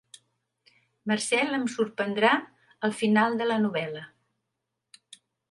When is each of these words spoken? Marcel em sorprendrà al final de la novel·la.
Marcel 1.11 1.57
em 1.57 1.67
sorprendrà 1.73 2.31
al 2.89 2.97
final 3.03 3.39
de 3.43 3.49
la 3.53 3.61
novel·la. 3.67 4.03